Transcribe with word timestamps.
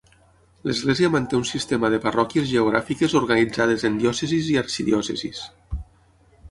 L'Església 0.67 1.11
manté 1.15 1.37
un 1.39 1.45
sistema 1.49 1.91
de 1.95 1.99
parròquies 2.07 2.47
geogràfiques 2.53 3.15
organitzades 3.21 3.87
en 3.93 4.01
diòcesis 4.05 4.53
i 4.55 4.61
arxidiòcesis. 4.67 5.45